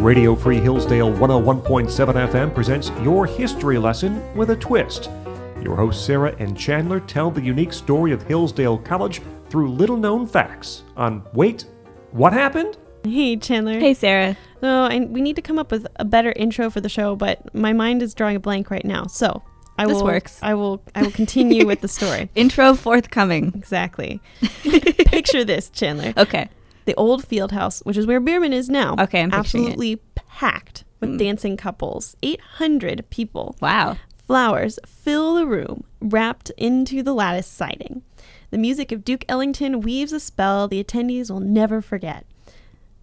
[0.00, 5.10] Radio Free Hillsdale 101.7 FM presents your history lesson with a twist.
[5.62, 10.26] Your hosts Sarah and Chandler tell the unique story of Hillsdale College through little known
[10.26, 11.66] facts on Wait,
[12.12, 12.78] What Happened?
[13.04, 13.78] Hey, Chandler.
[13.78, 14.36] Hey, Sarah.
[14.62, 17.54] No, and we need to come up with a better intro for the show, but
[17.54, 19.04] my mind is drawing a blank right now.
[19.06, 19.42] So
[19.78, 20.04] I This will.
[20.04, 20.38] works.
[20.42, 20.82] I will.
[20.94, 22.30] I will continue with the story.
[22.34, 23.52] Intro forthcoming.
[23.54, 24.20] Exactly.
[24.62, 26.14] Picture this, Chandler.
[26.16, 26.48] Okay.
[26.90, 28.96] The old field house, which is where Bierman is now.
[28.98, 29.66] Okay, I'm picturing it.
[29.68, 31.18] absolutely packed with Mm.
[31.18, 32.16] dancing couples.
[32.20, 33.54] Eight hundred people.
[33.60, 33.96] Wow.
[34.26, 38.02] Flowers fill the room, wrapped into the lattice siding.
[38.50, 42.26] The music of Duke Ellington weaves a spell the attendees will never forget.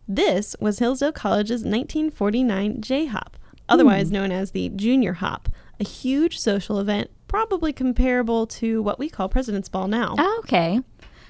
[0.08, 3.38] This was Hillsdale College's 1949 J Hop,
[3.70, 5.48] otherwise known as the Junior Hop,
[5.80, 10.16] a huge social event probably comparable to what we call President's Ball now.
[10.18, 10.80] Oh, okay.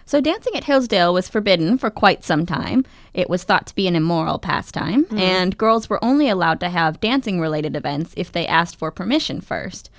[0.07, 2.85] So dancing at Hillsdale was forbidden for quite some time.
[3.13, 5.20] It was thought to be an immoral pastime, mm.
[5.20, 9.41] and girls were only allowed to have dancing related events if they asked for permission
[9.41, 9.90] first.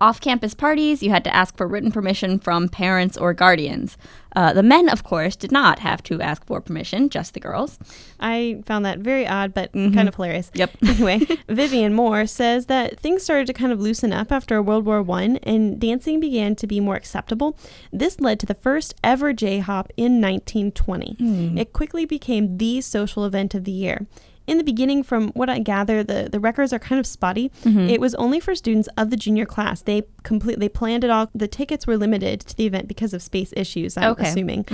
[0.00, 3.96] Off campus parties, you had to ask for written permission from parents or guardians.
[4.36, 7.78] Uh, the men, of course, did not have to ask for permission, just the girls.
[8.20, 10.50] I found that very odd, but kind of hilarious.
[10.54, 10.76] Yep.
[10.88, 15.02] Anyway, Vivian Moore says that things started to kind of loosen up after World War
[15.02, 17.56] One, and dancing began to be more acceptable.
[17.92, 21.16] This led to the first ever J Hop in 1920.
[21.58, 24.06] It quickly became the social event of the year.
[24.48, 27.52] In the beginning, from what I gather, the, the records are kind of spotty.
[27.64, 27.90] Mm-hmm.
[27.90, 29.82] It was only for students of the junior class.
[29.82, 31.28] They complete they planned it all.
[31.34, 33.96] The tickets were limited to the event because of space issues.
[33.96, 34.28] I'm Okay.
[34.28, 34.66] assuming.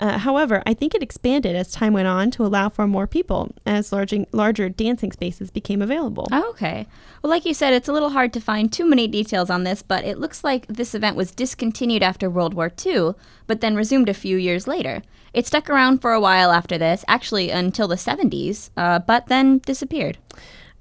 [0.00, 3.52] Uh, however, I think it expanded as time went on to allow for more people
[3.66, 6.26] as larger, larger dancing spaces became available.
[6.32, 6.86] Oh, okay.
[7.22, 9.82] Well, like you said, it's a little hard to find too many details on this,
[9.82, 13.12] but it looks like this event was discontinued after World War II,
[13.46, 15.02] but then resumed a few years later.
[15.34, 19.58] It stuck around for a while after this, actually until the 70s, uh, but then
[19.58, 20.18] disappeared.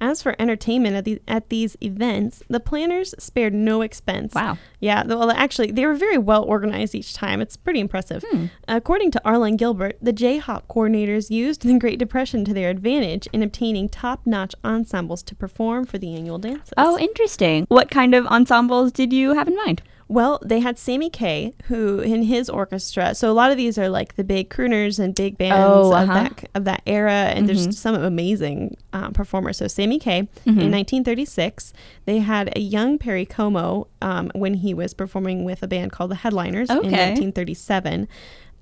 [0.02, 4.34] As for entertainment at, the, at these events, the planners spared no expense.
[4.34, 4.58] Wow.
[4.80, 7.40] Yeah, well, actually, they were very well organized each time.
[7.40, 8.26] It's pretty impressive.
[8.28, 8.48] Hmm.
[8.68, 13.28] According to Arlen Gilbert, the J Hop coordinators used the Great Depression to their advantage
[13.32, 16.74] in obtaining top notch ensembles to perform for the annual dances.
[16.78, 17.66] Oh, interesting.
[17.70, 19.84] What kind of ensembles did you have in mind?
[20.12, 23.16] Well, they had Sammy Kaye, who in his orchestra.
[23.16, 26.10] So a lot of these are like the big crooners and big bands Oh, of
[26.10, 26.14] uh-huh.
[26.14, 29.56] that of that era, and there's some amazing um, performers.
[29.58, 31.72] So Sammy Kaye in 1936,
[32.04, 36.12] they had a young Perry Como um, when he was performing with a band called
[36.12, 38.08] the Headliners in 1937.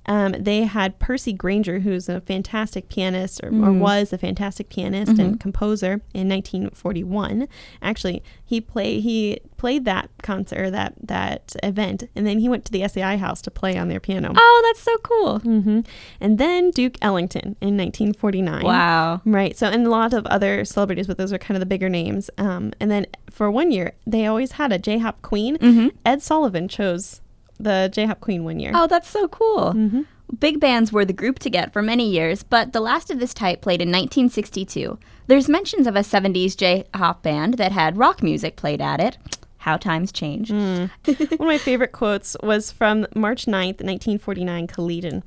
[0.09, 5.19] Um, they had Percy Grainger, who's a fantastic pianist, or, or was a fantastic pianist
[5.19, 7.47] and composer in 1941.
[7.81, 12.65] Actually, he play he played that concert, or that that event, and then he went
[12.65, 14.33] to the SAI house to play on their piano.
[14.35, 15.39] Oh, that's so cool.
[15.39, 15.81] hmm
[16.19, 18.63] And then Duke Ellington in 1949.
[18.65, 19.21] Wow.
[19.25, 19.55] Right.
[19.57, 22.29] So, and a lot of other celebrities, but those are kind of the bigger names.
[22.39, 25.57] Um, and then for one year, they always had a J Hop Queen.
[25.57, 25.91] Mhm.
[26.05, 27.21] Ed Sullivan chose
[27.59, 28.71] the J Hop Queen one year.
[28.73, 29.73] Oh, that's so cool.
[29.75, 30.05] Mhm.
[30.39, 33.33] Big bands were the group to get for many years, but the last of this
[33.33, 34.99] type played in 1962.
[35.27, 39.17] There's mentions of a 70s J-hop band that had rock music played at it.
[39.63, 40.51] How times change.
[40.51, 45.23] One of my favorite quotes was from March 9th, 1949, Collegian.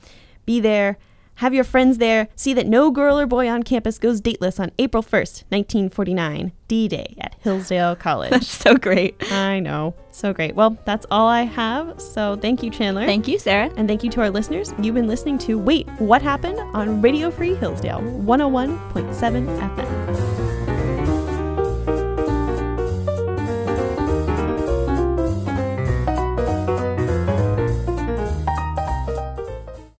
[0.46, 0.96] Be there,
[1.36, 4.70] have your friends there, see that no girl or boy on campus goes dateless on
[4.78, 8.30] April 1st, 1949, D Day at Hillsdale College.
[8.32, 9.14] That's so great.
[9.32, 9.94] I know.
[10.10, 10.54] So great.
[10.54, 12.00] Well, that's all I have.
[12.00, 13.06] So thank you, Chandler.
[13.06, 13.70] Thank you, Sarah.
[13.76, 14.74] and thank you to our listeners.
[14.80, 19.14] You've been listening to Wait, What Happened on Radio Free Hillsdale 101.7
[19.58, 20.31] FM.